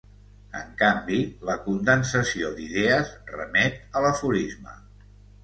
En 0.59 0.69
canvi, 0.77 1.19
la 1.49 1.57
condensació 1.65 2.49
d'idees 2.57 3.13
remet 3.35 3.79
a 4.01 4.05
l'aforisme. 4.07 4.77